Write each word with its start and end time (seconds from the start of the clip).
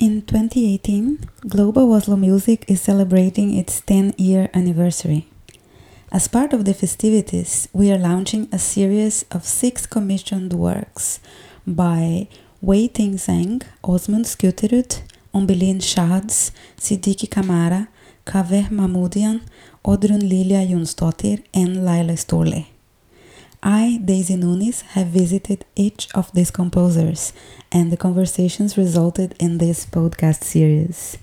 In 0.00 0.22
2018, 0.22 1.28
Global 1.46 1.92
Oslo 1.92 2.16
Music 2.16 2.64
is 2.68 2.80
celebrating 2.80 3.54
its 3.54 3.82
10 3.82 4.14
year 4.16 4.48
anniversary. 4.54 5.28
As 6.10 6.26
part 6.26 6.54
of 6.54 6.64
the 6.64 6.72
festivities, 6.72 7.68
we 7.74 7.92
are 7.92 7.98
launching 7.98 8.48
a 8.50 8.58
series 8.58 9.26
of 9.30 9.44
six 9.44 9.84
commissioned 9.84 10.54
works 10.54 11.20
by 11.66 12.28
Wei 12.62 12.88
Ting 12.88 13.16
Zheng, 13.16 13.62
Osmund 13.84 14.24
Skuterud, 14.24 15.02
Ombelin 15.34 15.82
Shads, 15.82 16.50
Siddiqui 16.78 17.28
Kamara, 17.28 17.88
Kaveh 18.24 18.70
Mahmoudian, 18.70 19.42
Oddrun 19.84 20.22
Lilja 20.22 20.66
Jonsdottir, 20.66 21.44
and 21.52 21.84
Laila 21.84 22.14
Storley. 22.14 22.68
I, 23.62 24.00
Daisy 24.02 24.36
Nunes, 24.36 24.80
have 24.92 25.08
visited 25.08 25.66
each 25.76 26.08
of 26.14 26.32
these 26.32 26.50
composers, 26.50 27.32
and 27.70 27.92
the 27.92 27.96
conversations 27.96 28.78
resulted 28.78 29.34
in 29.38 29.58
this 29.58 29.84
podcast 29.84 30.44
series. 30.44 31.18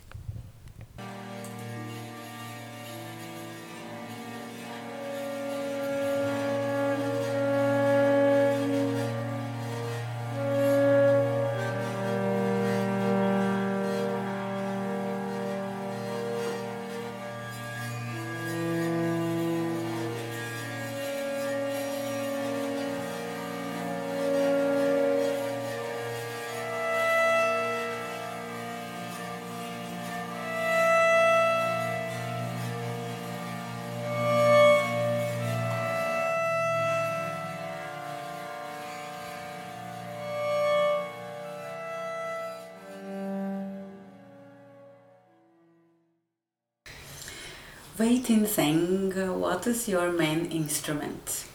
Wei 47.97 48.19
Ting 48.19 48.45
Zheng, 48.45 49.39
what 49.39 49.65
is 49.65 49.87
your 49.87 50.11
main 50.11 50.51
instrument? 50.51 51.45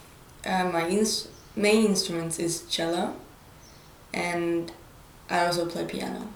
Uh, 0.45 0.65
my 0.65 0.89
ins- 0.89 1.29
main 1.55 1.85
instrument 1.85 2.37
is 2.37 2.63
cello, 2.63 3.15
and 4.13 4.69
I 5.29 5.45
also 5.45 5.65
play 5.67 5.85
piano. 5.85 6.27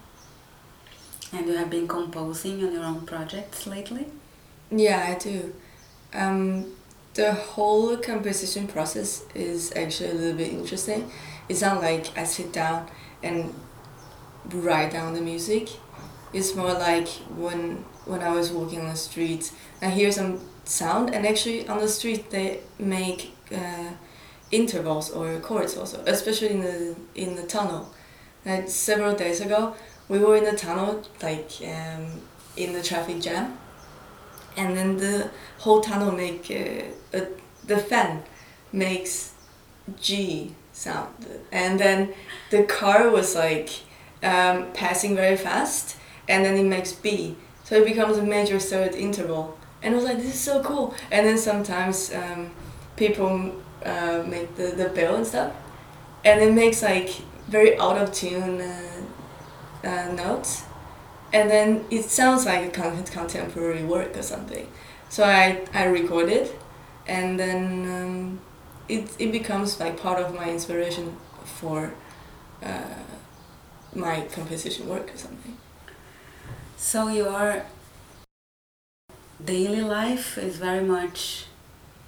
And 1.30 1.46
you 1.46 1.52
have 1.56 1.68
been 1.68 1.86
composing 1.86 2.64
on 2.64 2.72
your 2.72 2.84
own 2.84 3.02
projects 3.02 3.66
lately? 3.66 4.06
Yeah, 4.70 5.14
I 5.14 5.18
do. 5.18 5.54
Um, 6.14 6.72
the 7.12 7.34
whole 7.34 7.98
composition 7.98 8.66
process 8.66 9.26
is 9.34 9.72
actually 9.76 10.10
a 10.12 10.14
little 10.14 10.38
bit 10.38 10.52
interesting. 10.54 11.10
It's 11.50 11.60
not 11.60 11.82
like 11.82 12.16
I 12.16 12.24
sit 12.24 12.50
down 12.50 12.88
and 13.22 13.52
write 14.50 14.92
down 14.92 15.12
the 15.12 15.20
music. 15.20 15.68
It's 16.32 16.54
more 16.54 16.72
like 16.72 17.08
when 17.36 17.84
when 18.08 18.22
I 18.22 18.30
was 18.30 18.50
walking 18.50 18.80
on 18.80 18.88
the 18.88 18.96
street, 18.96 19.52
I 19.82 19.90
hear 19.90 20.10
some 20.10 20.40
sound, 20.64 21.14
and 21.14 21.26
actually 21.26 21.68
on 21.68 21.78
the 21.78 21.88
street 21.88 22.30
they 22.30 22.60
make 22.78 23.32
uh, 23.52 23.90
intervals 24.50 25.10
or 25.10 25.38
chords 25.40 25.76
also, 25.76 26.02
especially 26.06 26.50
in 26.50 26.60
the 26.60 26.96
in 27.14 27.36
the 27.36 27.42
tunnel. 27.42 27.88
Like 28.44 28.68
several 28.68 29.14
days 29.14 29.40
ago, 29.40 29.74
we 30.08 30.18
were 30.18 30.36
in 30.36 30.44
the 30.44 30.56
tunnel, 30.56 31.02
like 31.22 31.50
um, 31.62 32.06
in 32.56 32.72
the 32.72 32.82
traffic 32.82 33.20
jam, 33.20 33.58
and 34.56 34.76
then 34.76 34.96
the 34.96 35.30
whole 35.58 35.80
tunnel 35.80 36.12
make 36.12 36.50
uh, 36.50 37.18
a, 37.18 37.26
the 37.66 37.78
fan 37.78 38.22
makes 38.72 39.32
G 40.00 40.54
sound, 40.72 41.26
and 41.52 41.78
then 41.78 42.14
the 42.50 42.62
car 42.64 43.10
was 43.10 43.34
like 43.34 43.70
um, 44.22 44.72
passing 44.72 45.14
very 45.16 45.36
fast, 45.36 45.96
and 46.28 46.44
then 46.44 46.56
it 46.56 46.64
makes 46.64 46.92
B, 46.92 47.36
so 47.68 47.76
it 47.76 47.84
becomes 47.84 48.16
a 48.18 48.22
major 48.22 48.58
third 48.58 48.94
interval, 48.94 49.58
and 49.82 49.94
I 49.94 49.96
was 49.96 50.04
like, 50.04 50.16
this 50.18 50.34
is 50.34 50.40
so 50.40 50.62
cool. 50.62 50.94
And 51.10 51.26
then 51.26 51.38
sometimes 51.38 52.12
um, 52.14 52.50
people 52.96 53.52
uh, 53.84 54.24
make 54.26 54.56
the 54.56 54.68
the 54.68 54.88
bell 54.88 55.16
and 55.16 55.26
stuff, 55.26 55.52
and 56.24 56.40
it 56.40 56.52
makes 56.52 56.82
like 56.82 57.10
very 57.48 57.78
out 57.78 57.98
of 57.98 58.12
tune 58.12 58.60
uh, 58.60 59.02
uh, 59.84 60.12
notes 60.12 60.64
and 61.32 61.50
then 61.50 61.84
it 61.90 62.04
sounds 62.04 62.46
like 62.46 62.66
a 62.66 62.70
con- 62.70 63.04
contemporary 63.04 63.84
work 63.84 64.16
or 64.16 64.22
something. 64.22 64.66
So 65.08 65.24
I, 65.24 65.66
I 65.74 65.84
record 65.84 66.28
it, 66.28 66.54
and 67.06 67.38
then 67.38 67.84
um, 67.86 68.40
it, 68.88 69.10
it 69.18 69.32
becomes 69.32 69.80
like 69.80 70.00
part 70.00 70.20
of 70.22 70.34
my 70.34 70.50
inspiration 70.50 71.16
for 71.44 71.92
uh, 72.62 72.94
my 73.94 74.22
composition 74.32 74.88
work 74.88 75.12
or 75.14 75.16
something. 75.16 75.56
So 76.80 77.08
your 77.08 77.64
daily 79.44 79.80
life 79.80 80.38
is 80.38 80.58
very 80.58 80.84
much 80.84 81.46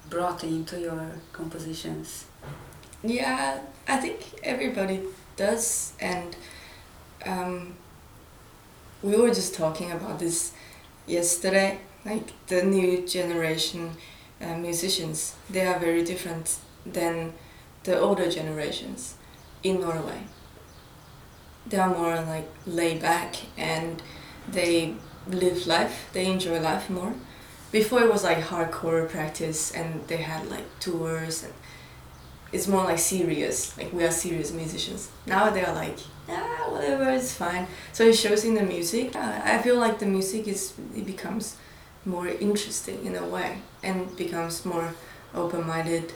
brought 0.09 0.45
into 0.45 0.79
your 0.79 1.11
compositions. 1.33 2.23
Yeah, 3.03 3.59
I 3.85 3.97
think 3.97 4.39
everybody 4.43 5.01
does, 5.35 5.91
and 5.99 6.37
um, 7.25 7.75
we 9.03 9.17
were 9.17 9.33
just 9.33 9.53
talking 9.53 9.91
about 9.91 10.19
this 10.19 10.53
yesterday. 11.05 11.81
Like 12.05 12.31
the 12.47 12.63
new 12.63 13.05
generation 13.05 13.91
uh, 14.39 14.55
musicians, 14.55 15.35
they 15.49 15.65
are 15.65 15.79
very 15.79 16.03
different 16.05 16.57
than 16.85 17.33
the 17.83 17.99
older 17.99 18.31
generations 18.31 19.15
in 19.63 19.81
Norway. 19.81 20.21
They 21.67 21.77
are 21.77 21.89
more 21.89 22.15
like 22.21 22.49
laid 22.65 23.01
back 23.01 23.35
and 23.57 24.01
they 24.47 24.95
live 25.27 25.67
life. 25.67 26.09
They 26.13 26.25
enjoy 26.25 26.59
life 26.59 26.89
more. 26.89 27.13
Before 27.71 28.01
it 28.01 28.11
was 28.11 28.23
like 28.23 28.39
hardcore 28.39 29.09
practice 29.09 29.71
and 29.71 30.05
they 30.07 30.17
had 30.17 30.49
like 30.49 30.65
tours 30.79 31.43
and 31.43 31.53
it's 32.51 32.67
more 32.67 32.83
like 32.83 32.99
serious. 32.99 33.77
Like 33.77 33.93
we 33.93 34.03
are 34.03 34.11
serious 34.11 34.51
musicians. 34.51 35.09
Now 35.25 35.49
they 35.49 35.63
are 35.63 35.73
like 35.73 35.97
ah 36.29 36.67
whatever 36.69 37.09
it's 37.11 37.33
fine. 37.33 37.67
So 37.93 38.03
it 38.03 38.15
shows 38.15 38.43
in 38.43 38.55
the 38.55 38.63
music. 38.63 39.15
Uh, 39.15 39.41
I 39.43 39.61
feel 39.61 39.77
like 39.77 39.99
the 39.99 40.05
music 40.05 40.47
is 40.47 40.73
it 40.95 41.05
becomes 41.05 41.55
more 42.05 42.27
interesting 42.27 43.05
in 43.05 43.15
a 43.15 43.25
way 43.25 43.59
and 43.83 44.15
becomes 44.17 44.65
more 44.65 44.93
open 45.33 45.65
minded. 45.65 46.13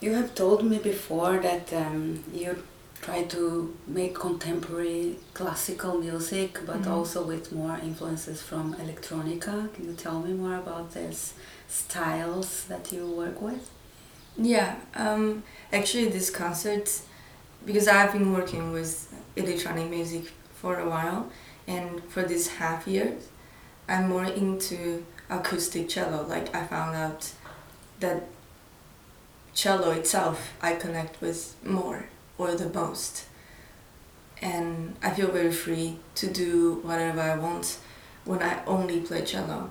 You 0.00 0.14
have 0.14 0.34
told 0.34 0.62
me 0.64 0.78
before 0.78 1.38
that 1.38 1.72
um, 1.72 2.22
you 2.32 2.62
try 3.08 3.22
to 3.24 3.74
make 3.86 4.14
contemporary 4.14 5.16
classical 5.32 5.94
music, 5.98 6.50
but 6.66 6.82
Mhm. 6.82 6.92
also 6.94 7.22
with 7.22 7.52
more 7.52 7.76
influences 7.88 8.38
from 8.42 8.74
electronica. 8.74 9.56
Can 9.74 9.84
you 9.88 9.94
tell 9.94 10.18
me 10.26 10.32
more 10.42 10.56
about 10.64 10.86
these 10.92 11.32
styles 11.68 12.48
that 12.70 12.92
you 12.92 13.04
work 13.22 13.40
with? 13.40 13.62
Yeah, 14.36 14.70
um, 14.94 15.42
actually, 15.72 16.08
this 16.18 16.28
concert, 16.30 16.86
because 17.64 17.86
I've 17.88 18.12
been 18.12 18.30
working 18.38 18.72
with 18.72 18.90
electronic 19.36 19.88
music 19.96 20.24
for 20.60 20.78
a 20.78 20.88
while, 20.94 21.20
and 21.66 22.02
for 22.12 22.22
this 22.22 22.44
half 22.60 22.86
year, 22.86 23.08
I'm 23.88 24.04
more 24.08 24.28
into 24.42 25.04
acoustic 25.30 25.88
cello. 25.88 26.26
Like, 26.34 26.54
I 26.54 26.62
found 26.74 26.94
out 27.04 27.22
that 28.00 28.20
cello 29.54 29.90
itself 30.00 30.36
I 30.62 30.70
connect 30.84 31.20
with 31.20 31.40
more 31.64 32.00
or 32.38 32.54
the 32.54 32.70
most. 32.70 33.26
And 34.40 34.96
I 35.02 35.10
feel 35.10 35.30
very 35.30 35.52
free 35.52 35.98
to 36.14 36.28
do 36.28 36.80
whatever 36.82 37.20
I 37.20 37.36
want 37.36 37.78
when 38.24 38.42
I 38.42 38.64
only 38.64 39.00
play 39.00 39.24
cello. 39.24 39.70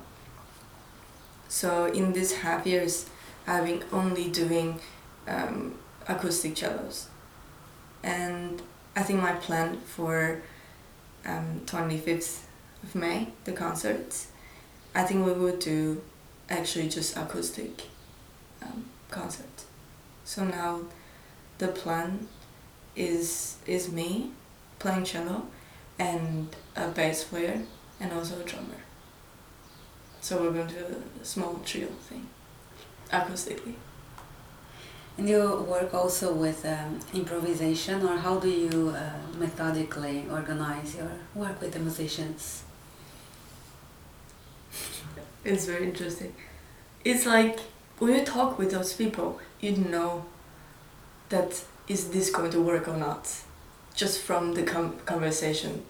So, 1.47 1.85
in 1.85 2.11
these 2.11 2.33
half 2.33 2.67
years, 2.67 3.09
I've 3.47 3.65
been 3.65 3.83
only 3.93 4.29
doing 4.29 4.79
um, 5.27 5.75
acoustic 6.07 6.57
cellos. 6.57 7.07
And 8.03 8.61
I 8.95 9.03
think 9.03 9.21
my 9.21 9.33
plan 9.33 9.77
for 9.85 10.41
um, 11.25 11.61
25th 11.65 12.43
of 12.83 12.95
May, 12.95 13.29
the 13.45 13.53
concert, 13.53 14.25
I 14.93 15.03
think 15.03 15.25
we 15.25 15.31
would 15.31 15.59
do 15.59 16.01
actually 16.49 16.89
just 16.89 17.15
acoustic 17.15 17.83
um, 18.61 18.85
concert. 19.09 19.63
So 20.25 20.43
now 20.43 20.81
the 21.57 21.67
plan 21.67 22.27
is 22.97 23.57
is 23.65 23.91
me 23.91 24.31
playing 24.79 25.05
cello 25.05 25.45
and 25.99 26.55
a 26.75 26.87
bass 26.89 27.23
player 27.23 27.61
and 27.99 28.11
also 28.11 28.39
a 28.41 28.43
drummer. 28.43 28.81
So 30.21 30.41
we're 30.41 30.51
going 30.51 30.67
to 30.67 30.73
do 30.73 31.03
a 31.21 31.25
small 31.25 31.59
trio 31.65 31.87
thing 31.87 32.27
acoustically. 33.11 33.75
And 35.17 35.27
you 35.27 35.65
work 35.67 35.93
also 35.93 36.31
with 36.33 36.63
um, 36.65 36.99
improvisation, 37.13 38.05
or 38.05 38.17
how 38.17 38.37
do 38.39 38.49
you 38.49 38.89
uh, 38.89 39.13
methodically 39.39 40.25
organize 40.29 40.95
your 40.95 41.11
work 41.33 41.59
with 41.59 41.71
the 41.73 41.79
musicians? 41.79 42.63
It's 45.43 45.65
very 45.65 45.85
interesting. 45.85 46.35
It's 47.03 47.25
like 47.25 47.59
when 47.97 48.13
you 48.13 48.23
talk 48.25 48.59
with 48.59 48.71
those 48.71 48.93
people, 48.93 49.39
you 49.59 49.71
know 49.71 50.25
that 51.29 51.63
is 51.87 52.09
this 52.09 52.29
going 52.29 52.51
to 52.51 52.61
work 52.61 52.87
or 52.87 52.97
not, 52.97 53.31
just 53.95 54.21
from 54.21 54.53
the 54.53 54.63
conversation, 54.63 55.83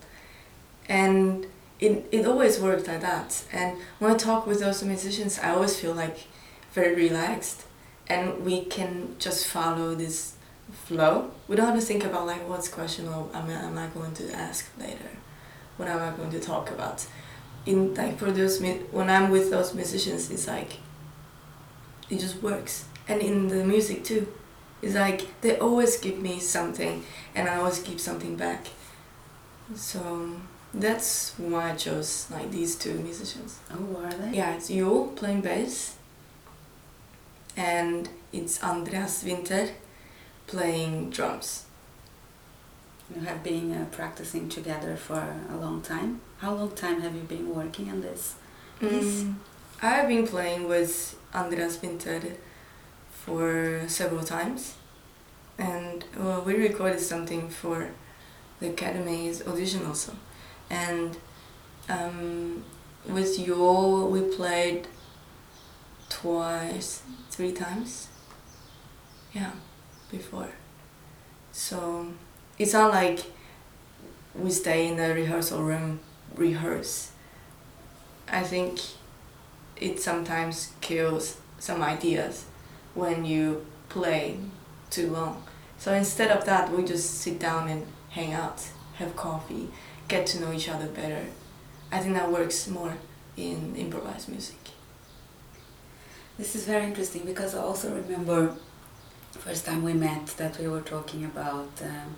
and 0.88 1.48
it 1.80 2.08
it 2.12 2.26
always 2.26 2.60
worked 2.60 2.88
like 2.88 3.02
that. 3.02 3.44
And 3.52 3.78
when 4.00 4.12
I 4.12 4.18
talk 4.18 4.48
with 4.48 4.60
those 4.60 4.84
musicians, 4.84 5.40
I 5.40 5.52
always 5.52 5.80
feel 5.80 5.94
like 5.94 6.28
very 6.74 6.96
relaxed, 6.96 7.66
and 8.08 8.46
we 8.46 8.66
can 8.66 9.16
just 9.20 9.48
follow 9.48 9.96
this 9.96 10.34
flow. 10.86 11.32
We 11.48 11.56
don't 11.56 11.68
have 11.68 11.80
to 11.80 11.86
think 11.86 12.04
about 12.04 12.28
like 12.28 12.48
what's 12.48 12.68
question 12.68 13.08
am 13.08 13.32
I, 13.34 13.54
am 13.54 13.78
I 13.78 13.88
going 13.88 14.14
to 14.16 14.32
ask 14.34 14.70
later, 14.80 15.10
what 15.78 15.88
am 15.88 16.02
I 16.02 16.16
going 16.16 16.32
to 16.32 16.40
talk 16.40 16.72
about. 16.72 17.06
In 17.66 17.94
like 17.96 18.18
for 18.18 18.32
those 18.32 18.62
when 18.62 19.10
I'm 19.10 19.30
with 19.30 19.50
those 19.52 19.74
musicians, 19.74 20.32
it's 20.32 20.48
like 20.48 20.78
it 22.10 22.20
just 22.20 22.42
works, 22.42 22.86
and 23.08 23.22
in 23.22 23.48
the 23.48 23.64
music 23.66 24.04
too 24.04 24.28
it's 24.82 24.96
like 24.96 25.42
they 25.42 25.58
always 25.58 25.98
give 25.98 26.20
me 26.20 26.40
something 26.40 27.04
and 27.36 27.48
I 27.48 27.58
always 27.58 27.80
give 27.80 28.00
something 28.00 28.36
back. 28.36 28.68
So 29.76 30.32
that's 30.74 31.34
why 31.38 31.72
I 31.72 31.76
chose 31.76 32.28
like 32.32 32.52
these 32.52 32.76
two 32.76 32.94
musicians. 32.94 33.60
Oh, 33.72 33.76
who 33.76 33.98
are 33.98 34.12
they? 34.12 34.38
Yeah, 34.38 34.56
it's 34.56 34.70
you 34.70 35.12
playing 35.16 35.42
bass 35.42 35.96
and 37.56 38.10
it's 38.32 38.64
Andreas 38.64 39.24
Winter 39.24 39.70
playing 40.46 41.10
drums. 41.10 41.66
You 43.14 43.22
have 43.22 43.44
been 43.44 43.72
uh, 43.74 43.86
practicing 43.92 44.50
together 44.50 44.96
for 44.96 45.36
a 45.50 45.56
long 45.56 45.82
time. 45.82 46.22
How 46.40 46.54
long 46.54 46.72
time 46.72 47.02
have 47.02 47.16
you 47.16 47.22
been 47.22 47.54
working 47.56 47.90
on 47.90 48.02
this? 48.02 48.36
Mm, 48.82 49.36
I've 49.82 50.08
been 50.08 50.28
playing 50.28 50.68
with 50.68 51.18
Andreas 51.34 51.82
Winter 51.82 52.22
for 53.28 53.82
several 53.88 54.24
times. 54.24 54.76
And 55.58 56.06
well, 56.18 56.42
we 56.42 56.56
recorded 56.56 57.02
something 57.02 57.50
for 57.50 57.90
the 58.62 58.70
academy's 58.70 59.46
audition 59.46 59.86
also. 59.86 60.14
And 60.70 61.18
um, 61.90 62.64
with 63.06 63.38
Yo 63.38 64.06
we 64.06 64.22
played 64.34 64.88
twice 66.10 67.04
three 67.30 67.52
times. 67.52 68.08
Yeah 69.34 69.52
before. 70.10 70.50
So 71.52 72.08
it's 72.58 72.74
not 72.74 72.92
like 72.92 73.20
we 74.34 74.52
stay 74.52 74.88
in 74.88 74.96
the 74.96 75.14
rehearsal 75.14 75.64
room 75.64 76.00
rehearse. 76.36 77.12
I 78.30 78.44
think 78.44 78.80
it 79.76 80.00
sometimes 80.00 80.72
kills 80.80 81.38
some 81.60 81.82
ideas 81.82 82.46
when 82.98 83.26
you 83.26 83.66
play 83.90 84.38
too 84.90 85.10
long. 85.12 85.44
So 85.78 85.94
instead 85.94 86.32
of 86.32 86.46
that, 86.46 86.72
we 86.72 86.84
just 86.84 87.22
sit 87.22 87.40
down 87.40 87.70
and 87.70 87.86
hang 88.10 88.34
out, 88.34 88.68
have 88.96 89.16
coffee, 89.16 89.70
get 90.08 90.26
to 90.28 90.42
know 90.42 90.52
each 90.52 90.70
other 90.70 90.88
better. 90.88 91.26
I 91.92 92.00
think 92.00 92.16
that 92.16 92.32
works 92.32 92.68
more 92.68 92.98
in 93.38 93.76
improvised 93.76 94.30
music. 94.30 94.58
This 96.38 96.56
is 96.56 96.66
very 96.66 96.86
interesting 96.86 97.24
because 97.26 97.56
I 97.56 97.62
also 97.62 97.94
remember 97.96 98.56
first 99.32 99.66
time 99.66 99.84
we 99.84 99.94
met 99.94 100.26
that 100.38 100.58
we 100.60 100.68
were 100.68 100.82
talking 100.82 101.24
about 101.26 101.70
um, 101.84 102.16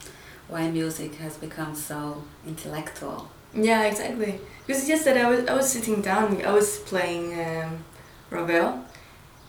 why 0.48 0.70
music 0.70 1.16
has 1.16 1.38
become 1.38 1.76
so 1.76 2.24
intellectual. 2.48 3.30
Yeah, 3.54 3.84
exactly. 3.84 4.40
Because 4.66 4.88
yesterday 4.88 5.22
I 5.22 5.30
was 5.30 5.46
I 5.48 5.54
was 5.54 5.70
sitting 5.70 6.02
down, 6.02 6.46
I 6.46 6.54
was 6.54 6.80
playing 6.80 7.26
um, 7.40 7.84
Ravel, 8.30 8.86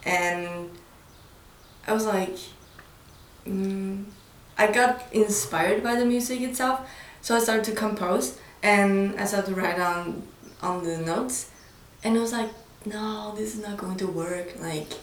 and 0.03 0.69
I 1.87 1.93
was 1.93 2.05
like, 2.05 2.37
mm, 3.47 4.05
I 4.57 4.71
got 4.71 5.11
inspired 5.11 5.83
by 5.83 5.95
the 5.95 6.05
music 6.05 6.41
itself, 6.41 6.87
so 7.21 7.35
I 7.35 7.39
started 7.39 7.65
to 7.65 7.71
compose 7.73 8.37
and 8.63 9.19
I 9.19 9.25
started 9.25 9.55
to 9.55 9.59
write 9.59 9.79
on 9.79 10.23
on 10.61 10.83
the 10.83 10.97
notes, 10.97 11.49
and 12.03 12.15
I 12.17 12.21
was 12.21 12.31
like, 12.33 12.49
no, 12.85 13.33
this 13.35 13.55
is 13.55 13.61
not 13.61 13.77
going 13.77 13.97
to 13.97 14.07
work. 14.07 14.59
Like, 14.59 14.93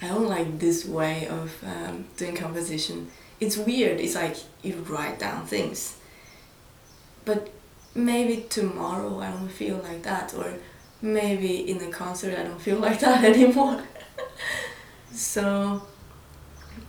I 0.00 0.08
don't 0.08 0.28
like 0.28 0.58
this 0.60 0.84
way 0.84 1.26
of 1.26 1.52
um, 1.64 2.06
doing 2.16 2.36
composition. 2.36 3.10
It's 3.40 3.56
weird. 3.56 3.98
It's 4.00 4.14
like 4.14 4.36
you 4.62 4.76
write 4.88 5.18
down 5.18 5.46
things, 5.46 5.96
but 7.24 7.50
maybe 7.94 8.46
tomorrow 8.48 9.20
I 9.20 9.30
don't 9.30 9.48
feel 9.48 9.78
like 9.78 10.02
that, 10.04 10.32
or 10.34 10.54
maybe 11.02 11.70
in 11.70 11.80
a 11.82 11.90
concert 11.90 12.38
I 12.38 12.44
don't 12.44 12.60
feel 12.60 12.78
like 12.86 13.00
that 13.00 13.24
anymore. 13.24 13.82
so 15.12 15.82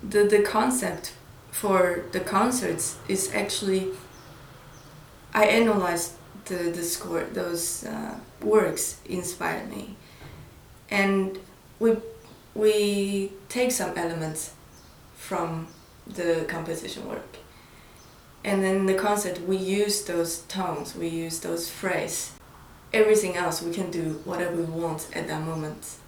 the 0.04 0.24
the 0.24 0.42
concept 0.42 1.14
for 1.52 2.06
the 2.12 2.20
concerts 2.20 2.98
is 3.08 3.34
actually 3.34 3.90
I 5.34 5.46
analyzed 5.46 6.14
the 6.46 6.72
the 6.72 6.84
score 6.84 7.24
those 7.34 7.86
uh, 7.86 8.16
works 8.42 9.00
inspired 9.06 9.70
me, 9.70 9.96
and 10.90 11.40
we 11.80 11.98
we 12.56 13.32
take 13.50 13.72
some 13.72 13.98
elements 13.98 14.54
from 15.16 15.68
the 16.08 16.46
composition 16.48 17.08
work, 17.08 17.38
and 18.44 18.64
then 18.64 18.86
the 18.86 18.96
concert 18.96 19.42
we 19.48 19.58
use 19.58 20.04
those 20.04 20.40
tones, 20.48 20.96
we 20.96 21.08
use 21.08 21.40
those 21.40 21.70
phrases. 21.70 22.32
Everything 22.94 23.38
else 23.38 23.62
we 23.62 23.72
can 23.72 23.90
do 23.90 24.22
whatever 24.26 24.58
we 24.58 24.64
want 24.64 25.08
at 25.16 25.28
that 25.28 25.42
moment. 25.44 26.01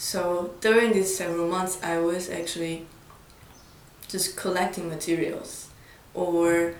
So 0.00 0.54
during 0.62 0.94
these 0.94 1.14
several 1.14 1.46
months, 1.46 1.78
I 1.82 1.98
was 1.98 2.30
actually 2.30 2.86
just 4.08 4.34
collecting 4.34 4.88
materials 4.88 5.68
or 6.14 6.72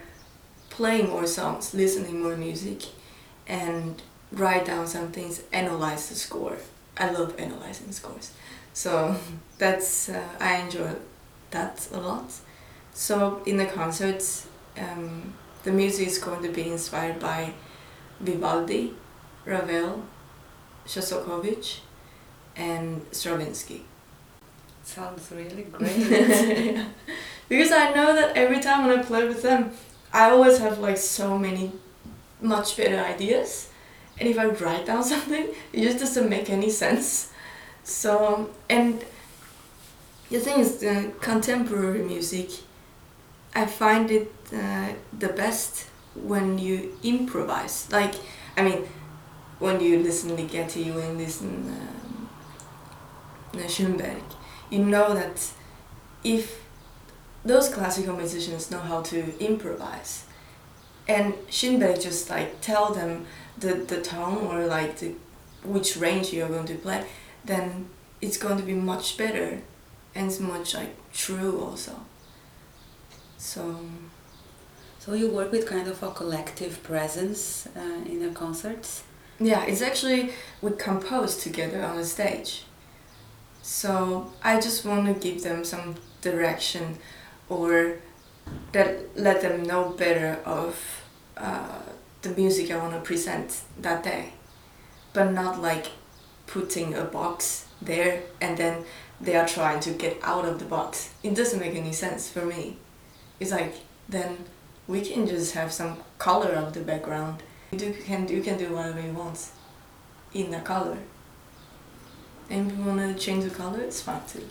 playing 0.70 1.10
more 1.10 1.26
songs, 1.26 1.74
listening 1.74 2.22
more 2.22 2.34
music, 2.34 2.84
and 3.46 4.00
write 4.32 4.64
down 4.64 4.86
some 4.86 5.12
things, 5.12 5.42
analyze 5.52 6.08
the 6.08 6.14
score. 6.14 6.56
I 6.96 7.10
love 7.10 7.38
analyzing 7.38 7.92
scores. 7.92 8.32
So 8.72 9.14
that's, 9.58 10.08
uh, 10.08 10.26
I 10.40 10.56
enjoy 10.62 10.92
that 11.50 11.86
a 11.92 12.00
lot. 12.00 12.32
So 12.94 13.42
in 13.44 13.58
the 13.58 13.66
concerts, 13.66 14.46
um, 14.78 15.34
the 15.64 15.72
music 15.72 16.06
is 16.06 16.16
going 16.16 16.42
to 16.42 16.48
be 16.48 16.70
inspired 16.70 17.20
by 17.20 17.52
Vivaldi, 18.18 18.94
Ravel, 19.44 20.04
Shostakovich, 20.86 21.80
and 22.56 23.04
Stravinsky. 23.12 23.84
Sounds 24.82 25.30
really 25.30 25.62
great. 25.72 26.84
because 27.48 27.72
I 27.72 27.92
know 27.92 28.14
that 28.14 28.36
every 28.36 28.60
time 28.60 28.86
when 28.86 28.98
I 28.98 29.02
play 29.02 29.26
with 29.26 29.42
them, 29.42 29.72
I 30.12 30.30
always 30.30 30.58
have 30.58 30.78
like 30.78 30.96
so 30.96 31.38
many 31.38 31.72
much 32.40 32.76
better 32.76 32.98
ideas. 32.98 33.68
And 34.18 34.28
if 34.28 34.38
I 34.38 34.46
write 34.46 34.86
down 34.86 35.04
something, 35.14 35.48
it 35.72 35.82
just 35.82 35.98
doesn't 35.98 36.28
make 36.28 36.50
any 36.50 36.70
sense. 36.70 37.32
So, 37.84 38.50
and 38.68 39.04
the 40.30 40.38
thing 40.38 40.60
is, 40.60 40.78
the 40.78 41.12
contemporary 41.20 42.02
music, 42.02 42.50
I 43.54 43.66
find 43.66 44.10
it 44.10 44.32
uh, 44.54 44.90
the 45.18 45.28
best 45.28 45.86
when 46.14 46.58
you 46.58 46.96
improvise. 47.02 47.88
Like, 47.90 48.14
I 48.56 48.62
mean, 48.62 48.86
when 49.58 49.80
you 49.80 50.00
listen 50.00 50.36
to 50.36 50.42
Ligeti, 50.42 50.94
when 50.94 51.12
you 51.12 51.24
listen 51.24 51.68
uh, 51.68 51.99
Schoenberg, 53.68 54.22
you 54.70 54.84
know 54.84 55.14
that 55.14 55.52
if 56.22 56.64
those 57.44 57.68
classical 57.68 58.16
musicians 58.16 58.70
know 58.70 58.78
how 58.78 59.02
to 59.02 59.38
improvise, 59.44 60.24
and 61.08 61.34
Schoenberg 61.48 62.00
just 62.00 62.30
like 62.30 62.60
tell 62.60 62.92
them 62.92 63.26
the, 63.58 63.74
the 63.74 64.00
tone 64.00 64.46
or 64.46 64.66
like 64.66 64.98
the 64.98 65.14
which 65.64 65.96
range 65.96 66.32
you're 66.32 66.48
going 66.48 66.66
to 66.66 66.74
play, 66.74 67.04
then 67.44 67.88
it's 68.20 68.36
going 68.36 68.56
to 68.58 68.62
be 68.62 68.74
much 68.74 69.16
better 69.16 69.60
and 70.14 70.26
it's 70.26 70.40
much 70.40 70.74
like 70.74 70.94
true 71.12 71.60
also. 71.60 71.96
So 73.38 73.80
so 74.98 75.14
you 75.14 75.30
work 75.30 75.50
with 75.50 75.66
kind 75.66 75.88
of 75.88 76.02
a 76.02 76.10
collective 76.10 76.82
presence 76.82 77.66
uh, 77.74 78.04
in 78.04 78.20
your 78.20 78.32
concerts? 78.32 79.02
Yeah, 79.38 79.64
it's 79.64 79.80
actually 79.80 80.32
we 80.60 80.72
compose 80.72 81.42
together 81.42 81.82
on 81.82 81.96
the 81.96 82.04
stage. 82.04 82.64
So 83.62 84.32
I 84.42 84.60
just 84.60 84.84
want 84.84 85.06
to 85.06 85.14
give 85.14 85.42
them 85.42 85.64
some 85.64 85.96
direction 86.20 86.98
or 87.48 87.98
that 88.72 89.16
let 89.16 89.42
them 89.42 89.62
know 89.62 89.90
better 89.90 90.38
of 90.44 91.02
uh, 91.36 91.80
the 92.22 92.30
music 92.30 92.70
I 92.70 92.76
want 92.76 92.94
to 92.94 93.00
present 93.00 93.62
that 93.80 94.02
day, 94.02 94.32
but 95.12 95.32
not 95.32 95.60
like 95.60 95.86
putting 96.46 96.94
a 96.94 97.04
box 97.04 97.66
there 97.80 98.22
and 98.40 98.56
then 98.56 98.84
they 99.20 99.36
are 99.36 99.46
trying 99.46 99.80
to 99.80 99.90
get 99.90 100.18
out 100.22 100.44
of 100.44 100.58
the 100.58 100.64
box. 100.64 101.10
It 101.22 101.34
doesn't 101.34 101.60
make 101.60 101.74
any 101.74 101.92
sense 101.92 102.30
for 102.30 102.44
me. 102.44 102.76
It's 103.38 103.50
like 103.50 103.74
then 104.08 104.44
we 104.86 105.02
can 105.02 105.26
just 105.26 105.54
have 105.54 105.72
some 105.72 105.98
color 106.18 106.50
of 106.50 106.72
the 106.72 106.80
background. 106.80 107.42
You 107.72 107.78
do, 107.78 107.94
can 107.94 108.26
you 108.28 108.42
can 108.42 108.58
do 108.58 108.74
whatever 108.74 109.00
you 109.00 109.12
want 109.12 109.48
in 110.34 110.50
the 110.50 110.60
color. 110.60 110.98
And 112.50 112.70
if 112.70 112.78
you 112.78 112.84
wanna 112.84 113.14
change 113.14 113.44
the 113.44 113.50
color, 113.50 113.80
it's 113.80 114.02
fine 114.02 114.22
too. 114.26 114.46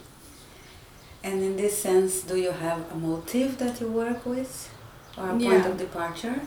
And 1.23 1.43
in 1.43 1.57
this 1.57 1.77
sense, 1.81 2.21
do 2.21 2.37
you 2.37 2.51
have 2.51 2.89
a 2.91 2.95
motif 2.95 3.57
that 3.57 3.81
you 3.81 3.87
work 3.87 4.25
with, 4.25 4.69
or 5.17 5.25
a 5.25 5.31
point 5.31 5.41
Yeah. 5.43 5.67
of 5.67 5.77
departure? 5.77 6.39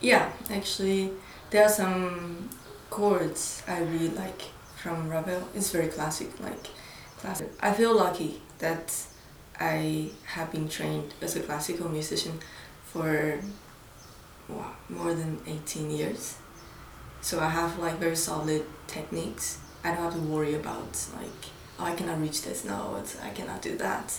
Yeah, 0.00 0.32
actually, 0.50 1.12
there 1.50 1.64
are 1.64 1.68
some 1.82 2.48
chords 2.90 3.62
I 3.68 3.78
really 3.80 4.08
like 4.10 4.42
from 4.76 5.08
Ravel. 5.08 5.42
It's 5.54 5.70
very 5.70 5.88
classic, 5.88 6.30
like 6.40 6.66
classic. 7.20 7.50
I 7.60 7.72
feel 7.72 7.94
lucky 7.94 8.42
that 8.58 8.92
I 9.60 10.10
have 10.34 10.50
been 10.52 10.68
trained 10.68 11.14
as 11.20 11.36
a 11.36 11.40
classical 11.40 11.88
musician 11.88 12.38
for 12.92 13.40
wow, 14.48 14.72
more 14.88 15.14
than 15.14 15.40
18 15.46 15.90
years. 15.90 16.36
So 17.20 17.38
I 17.40 17.48
have 17.50 17.78
like 17.78 17.98
very 17.98 18.16
solid 18.16 18.64
techniques. 18.86 19.58
I 19.84 19.92
don't 19.92 20.04
have 20.04 20.14
to 20.14 20.20
worry 20.20 20.54
about 20.54 21.06
like 21.16 21.50
oh, 21.78 21.84
I 21.84 21.94
cannot 21.94 22.20
reach 22.20 22.42
this 22.42 22.64
note, 22.64 23.16
I 23.22 23.30
cannot 23.30 23.62
do 23.62 23.76
that. 23.78 24.18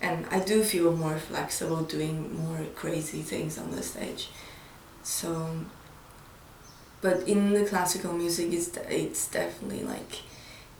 And 0.00 0.26
I 0.30 0.40
do 0.40 0.62
feel 0.62 0.94
more 0.94 1.16
flexible 1.16 1.82
doing 1.82 2.36
more 2.36 2.66
crazy 2.74 3.22
things 3.22 3.58
on 3.58 3.70
the 3.70 3.82
stage. 3.82 4.28
So, 5.02 5.50
but 7.00 7.26
in 7.26 7.52
the 7.54 7.64
classical 7.64 8.12
music, 8.12 8.52
it's 8.52 8.76
it's 8.88 9.28
definitely 9.28 9.84
like 9.84 10.22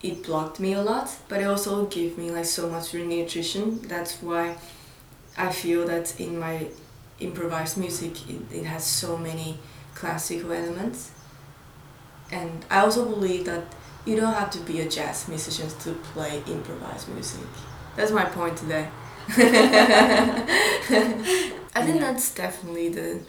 it 0.01 0.23
blocked 0.23 0.59
me 0.59 0.73
a 0.73 0.81
lot, 0.81 1.09
but 1.27 1.41
it 1.41 1.45
also 1.45 1.85
gave 1.87 2.17
me 2.17 2.29
like 2.31 2.45
so 2.45 2.69
much 2.69 2.93
nutrition. 2.93 3.81
That's 3.81 4.21
why 4.21 4.57
I 5.37 5.51
feel 5.51 5.85
that 5.87 6.19
in 6.19 6.39
my 6.39 6.67
improvised 7.19 7.77
music, 7.77 8.29
it, 8.29 8.41
it 8.51 8.65
has 8.65 8.85
so 8.85 9.17
many 9.17 9.57
classical 9.95 10.51
elements. 10.51 11.11
And 12.31 12.65
I 12.69 12.79
also 12.79 13.05
believe 13.05 13.45
that 13.45 13.63
you 14.07 14.15
don't 14.15 14.33
have 14.33 14.49
to 14.51 14.59
be 14.61 14.81
a 14.81 14.89
jazz 14.89 15.27
musician 15.27 15.69
to 15.83 15.91
play 16.13 16.41
improvised 16.47 17.09
music. 17.09 17.41
That's 17.95 18.11
my 18.11 18.25
point 18.25 18.57
today. 18.57 18.87
I 19.29 19.33
think 21.85 21.99
Yeah. 21.99 22.11
that's 22.11 22.33
definitely 22.33 22.89
the 22.89 23.19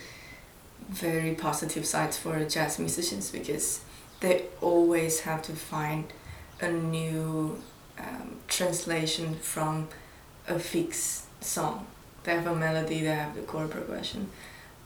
very 0.88 1.34
positive 1.34 1.84
sides 1.84 2.16
for 2.16 2.42
jazz 2.44 2.78
musicians 2.78 3.30
because 3.30 3.80
they 4.20 4.46
always 4.60 5.20
have 5.20 5.42
to 5.42 5.52
find 5.52 6.04
a 6.60 6.70
new 6.70 7.58
um, 7.98 8.36
translation 8.48 9.36
from 9.36 9.88
a 10.46 10.58
fixed 10.58 11.24
song. 11.42 11.86
They 12.24 12.34
have 12.34 12.46
a 12.46 12.54
melody, 12.54 13.00
they 13.00 13.14
have 13.24 13.34
the 13.34 13.42
chord 13.42 13.70
progression, 13.70 14.30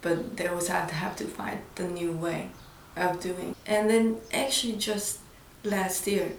but 0.01 0.37
they 0.37 0.47
always 0.47 0.69
have 0.69 0.89
to 0.89 0.95
have 0.95 1.17
to 1.17 1.25
find 1.25 1.61
the 1.75 1.85
new 1.85 2.13
way 2.13 2.51
of 2.97 3.21
doing. 3.21 3.55
And 3.67 3.91
then 3.91 4.17
actually 4.33 4.77
just 4.77 5.19
last 5.65 6.07
year, 6.07 6.33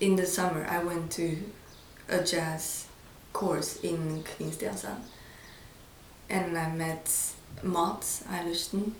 in 0.00 0.16
the 0.16 0.26
summer, 0.26 0.66
I 0.68 0.82
went 0.82 1.10
to 1.12 1.38
a 2.08 2.22
jazz 2.22 2.86
course 3.32 3.80
in 3.80 4.22
Kristiansand, 4.24 5.00
and 6.28 6.56
I 6.56 6.70
met 6.72 7.10
Mats 7.62 8.24
Eilertsen, 8.28 8.92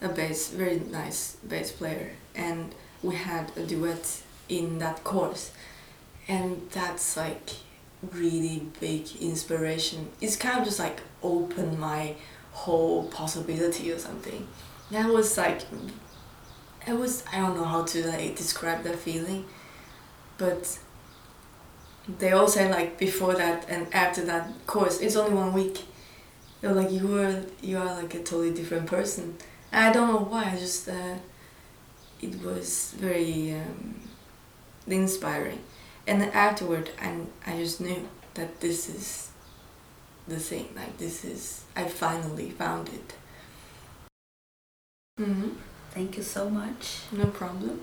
a 0.00 0.08
bass, 0.08 0.48
very 0.48 0.80
nice 0.80 1.36
bass 1.46 1.72
player, 1.72 2.12
and 2.34 2.74
we 3.02 3.14
had 3.14 3.52
a 3.56 3.62
duet 3.62 4.22
in 4.48 4.78
that 4.78 5.04
course, 5.04 5.52
and 6.28 6.68
that's 6.70 7.16
like 7.16 7.50
really 8.12 8.66
big 8.80 9.08
inspiration. 9.20 10.10
It's 10.20 10.36
kind 10.36 10.58
of 10.58 10.64
just 10.64 10.78
like 10.78 11.00
opened 11.22 11.78
my 11.78 12.14
whole 12.52 13.04
possibility 13.08 13.90
or 13.90 13.98
something. 13.98 14.46
That 14.90 15.08
was 15.08 15.36
like, 15.36 15.62
it 16.86 16.94
was 16.94 17.24
I 17.32 17.40
don't 17.40 17.56
know 17.56 17.64
how 17.64 17.84
to 17.84 18.06
like 18.06 18.36
describe 18.36 18.82
that 18.84 18.96
feeling, 18.98 19.44
but 20.38 20.78
they 22.18 22.32
all 22.32 22.48
say 22.48 22.70
like 22.70 22.98
before 22.98 23.34
that 23.34 23.66
and 23.68 23.92
after 23.92 24.24
that 24.26 24.48
course, 24.66 25.00
it's 25.00 25.16
only 25.16 25.34
one 25.34 25.52
week. 25.52 25.84
They're 26.60 26.72
like 26.72 26.90
you 26.90 27.16
are 27.18 27.42
you 27.60 27.78
are 27.78 27.94
like 28.02 28.14
a 28.14 28.18
totally 28.18 28.54
different 28.54 28.86
person. 28.86 29.36
And 29.72 29.84
i 29.84 29.92
don't 29.92 30.08
know 30.08 30.20
why 30.20 30.44
i 30.52 30.56
just 30.56 30.88
uh, 30.88 31.16
it 32.22 32.40
was 32.42 32.94
very 32.96 33.52
um, 33.54 34.00
inspiring. 34.86 35.60
And 36.06 36.20
then 36.22 36.30
afterward 36.30 36.90
and 37.00 37.30
I 37.44 37.56
just 37.56 37.80
knew 37.80 38.08
that 38.34 38.60
this 38.60 38.88
is 38.88 39.30
the 40.28 40.38
thing 40.38 40.68
like 40.74 40.98
this 40.98 41.24
is 41.24 41.64
i 41.74 41.84
finally 41.84 42.50
found 42.50 42.88
it. 42.88 43.14
Mm-hmm. 45.20 45.50
Thank 45.96 46.16
you 46.18 46.22
so 46.22 46.42
much. 46.50 46.82
no 47.20 47.26
problem 47.40 47.74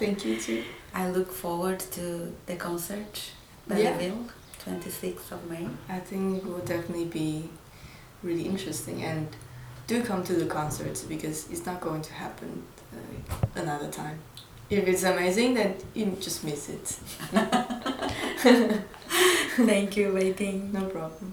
thank 0.00 0.24
you 0.26 0.34
too 0.46 0.62
I 0.94 1.08
look 1.16 1.30
forward 1.32 1.78
to 1.96 2.04
the 2.46 2.56
concert, 2.56 3.12
Yeah. 3.68 3.76
Belleville, 3.96 4.24
26th 4.64 5.30
of 5.36 5.40
May. 5.52 5.66
i 5.88 5.98
think 6.08 6.24
it 6.38 6.44
will 6.50 6.64
definitely 6.74 7.06
be 7.22 7.30
really 8.22 8.46
interesting 8.52 8.98
and 9.10 9.26
do 9.86 10.02
come 10.10 10.22
to 10.30 10.34
the 10.42 10.46
concerts 10.58 11.00
because 11.14 11.38
it's 11.52 11.64
not 11.70 11.78
going 11.80 12.02
to 12.02 12.12
happen 12.24 12.50
uh, 12.96 13.60
another 13.62 13.90
time 14.02 14.18
if 14.70 14.82
it's 14.92 15.04
amazing 15.14 15.54
then 15.54 15.70
you 15.94 16.06
just 16.20 16.44
miss 16.44 16.68
it 16.76 16.86
Thank 19.72 19.96
you, 19.98 20.12
Wei 20.14 20.32
Ting. 20.32 20.72
no 20.72 20.84
problem 20.86 21.31